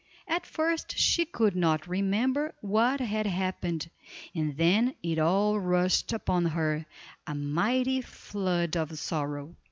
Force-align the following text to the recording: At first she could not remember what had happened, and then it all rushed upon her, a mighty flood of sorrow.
At 0.27 0.47
first 0.47 0.97
she 0.97 1.25
could 1.25 1.55
not 1.55 1.85
remember 1.87 2.55
what 2.61 2.99
had 2.99 3.27
happened, 3.27 3.87
and 4.33 4.57
then 4.57 4.95
it 5.03 5.19
all 5.19 5.59
rushed 5.59 6.11
upon 6.11 6.45
her, 6.45 6.87
a 7.27 7.35
mighty 7.35 8.01
flood 8.01 8.75
of 8.75 8.97
sorrow. 8.97 9.55